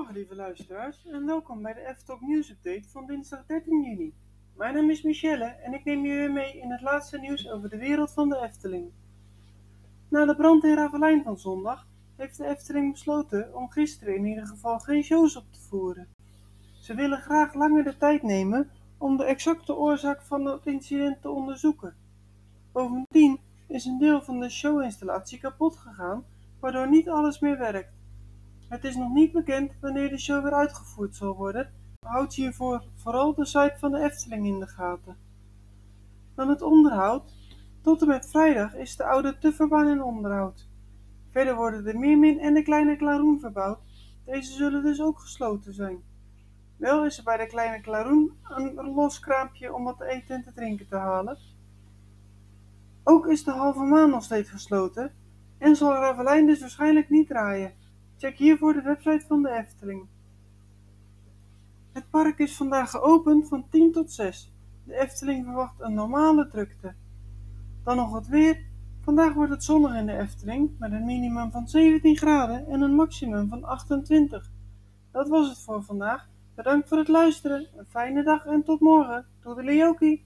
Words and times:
Goedemorgen, 0.00 0.28
lieve 0.30 0.46
luisteraars, 0.46 1.06
en 1.06 1.26
welkom 1.26 1.62
bij 1.62 1.72
de 1.72 1.94
F-Talk 1.96 2.20
News 2.20 2.50
Update 2.50 2.88
van 2.88 3.06
dinsdag 3.06 3.46
13 3.46 3.82
juni. 3.82 4.14
Mijn 4.56 4.74
naam 4.74 4.90
is 4.90 5.02
Michelle 5.02 5.44
en 5.44 5.74
ik 5.74 5.84
neem 5.84 6.04
jullie 6.04 6.28
mee 6.28 6.60
in 6.60 6.70
het 6.70 6.80
laatste 6.80 7.18
nieuws 7.18 7.50
over 7.50 7.68
de 7.68 7.76
wereld 7.76 8.12
van 8.12 8.28
de 8.28 8.40
Efteling. 8.40 8.90
Na 10.08 10.24
de 10.24 10.36
brand 10.36 10.64
in 10.64 10.74
Ravelijn 10.74 11.22
van 11.22 11.38
zondag 11.38 11.86
heeft 12.16 12.36
de 12.36 12.46
Efteling 12.46 12.92
besloten 12.92 13.54
om 13.54 13.70
gisteren 13.70 14.16
in 14.16 14.24
ieder 14.24 14.46
geval 14.46 14.78
geen 14.78 15.02
shows 15.02 15.36
op 15.36 15.44
te 15.52 15.60
voeren. 15.60 16.08
Ze 16.80 16.94
willen 16.94 17.20
graag 17.20 17.54
langer 17.54 17.84
de 17.84 17.96
tijd 17.96 18.22
nemen 18.22 18.70
om 18.98 19.16
de 19.16 19.24
exacte 19.24 19.76
oorzaak 19.76 20.22
van 20.22 20.44
het 20.44 20.66
incident 20.66 21.22
te 21.22 21.30
onderzoeken. 21.30 21.94
Bovendien 22.72 23.38
is 23.66 23.84
een 23.84 23.98
deel 23.98 24.22
van 24.22 24.40
de 24.40 24.50
showinstallatie 24.50 25.38
kapot 25.38 25.76
gegaan, 25.76 26.24
waardoor 26.60 26.88
niet 26.88 27.08
alles 27.08 27.40
meer 27.40 27.58
werkt. 27.58 27.99
Het 28.70 28.84
is 28.84 28.96
nog 28.96 29.12
niet 29.12 29.32
bekend 29.32 29.72
wanneer 29.80 30.08
de 30.08 30.18
show 30.18 30.42
weer 30.42 30.54
uitgevoerd 30.54 31.16
zal 31.16 31.36
worden. 31.36 31.72
Houd 32.06 32.34
hiervoor 32.34 32.84
vooral 32.94 33.34
de 33.34 33.44
site 33.44 33.74
van 33.78 33.92
de 33.92 34.00
Efteling 34.00 34.46
in 34.46 34.58
de 34.58 34.66
gaten. 34.66 35.16
Dan 36.34 36.48
het 36.48 36.62
onderhoud. 36.62 37.34
Tot 37.80 38.02
en 38.02 38.08
met 38.08 38.30
vrijdag 38.30 38.74
is 38.74 38.96
de 38.96 39.04
oude 39.04 39.38
Tufferbaan 39.38 39.88
in 39.88 40.02
onderhoud. 40.02 40.68
Verder 41.30 41.54
worden 41.54 41.84
de 41.84 41.94
Meermin 41.94 42.38
en 42.38 42.54
de 42.54 42.62
Kleine 42.62 42.96
Klaroen 42.96 43.40
verbouwd. 43.40 43.78
Deze 44.24 44.52
zullen 44.52 44.82
dus 44.82 45.00
ook 45.00 45.18
gesloten 45.18 45.74
zijn. 45.74 46.02
Wel 46.76 47.04
is 47.04 47.18
er 47.18 47.24
bij 47.24 47.36
de 47.36 47.46
Kleine 47.46 47.80
Klaroen 47.80 48.32
een 48.42 48.74
los 48.74 49.18
kraampje 49.18 49.74
om 49.74 49.84
wat 49.84 49.98
te 49.98 50.06
eten 50.06 50.36
en 50.36 50.42
te 50.42 50.52
drinken 50.52 50.88
te 50.88 50.96
halen. 50.96 51.38
Ook 53.04 53.26
is 53.26 53.44
de 53.44 53.50
halve 53.50 53.82
maan 53.82 54.10
nog 54.10 54.22
steeds 54.22 54.50
gesloten 54.50 55.12
en 55.58 55.76
zal 55.76 55.92
Ravelijn 55.92 56.46
dus 56.46 56.60
waarschijnlijk 56.60 57.10
niet 57.10 57.28
draaien. 57.28 57.78
Check 58.20 58.36
hiervoor 58.36 58.72
de 58.72 58.82
website 58.82 59.24
van 59.26 59.42
de 59.42 59.50
Efteling. 59.50 60.06
Het 61.92 62.10
park 62.10 62.38
is 62.38 62.56
vandaag 62.56 62.90
geopend 62.90 63.48
van 63.48 63.64
10 63.70 63.92
tot 63.92 64.12
6. 64.12 64.52
De 64.84 65.00
Efteling 65.00 65.44
verwacht 65.44 65.80
een 65.80 65.94
normale 65.94 66.48
drukte. 66.48 66.94
Dan 67.84 67.96
nog 67.96 68.14
het 68.14 68.28
weer. 68.28 68.64
Vandaag 69.00 69.34
wordt 69.34 69.50
het 69.50 69.64
zonnig 69.64 69.94
in 69.94 70.06
de 70.06 70.18
Efteling 70.18 70.70
met 70.78 70.92
een 70.92 71.04
minimum 71.04 71.50
van 71.50 71.68
17 71.68 72.16
graden 72.16 72.66
en 72.66 72.80
een 72.80 72.94
maximum 72.94 73.48
van 73.48 73.64
28. 73.64 74.50
Dat 75.10 75.28
was 75.28 75.48
het 75.48 75.58
voor 75.58 75.82
vandaag. 75.82 76.28
Bedankt 76.54 76.88
voor 76.88 76.98
het 76.98 77.08
luisteren. 77.08 77.66
Een 77.76 77.86
fijne 77.88 78.22
dag 78.22 78.46
en 78.46 78.62
tot 78.62 78.80
morgen. 78.80 79.26
Doei 79.40 79.64
Leokie. 79.64 80.24